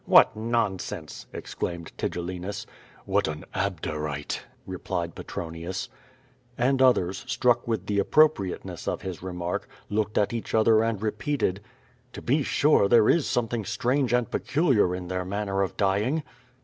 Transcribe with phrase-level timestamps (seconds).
[0.07, 2.65] "What nonsense!" exclaimed Tigellinus.
[3.05, 5.89] "What an Abderite!"* replied Petronius.
[6.57, 11.61] And others, struck with the appropriateness of his remark, looked at each other and repeated:
[12.13, 16.23] "To be sure, tliere is something strange and peculiar in their manner of dying."